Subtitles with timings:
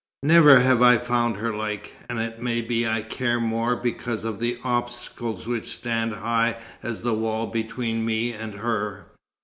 [0.23, 4.39] Never have I found her like; and it may be I care more because of
[4.39, 9.05] the obstacles which stand high as a wall between me and her.